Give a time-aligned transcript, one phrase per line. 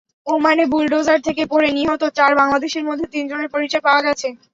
[0.27, 4.27] ওমানে বুলডোজার থেকে পড়ে নিহত চার বাংলাদেশির মধ্যে তিনজনের পরিচয় পাওয়া গেছে।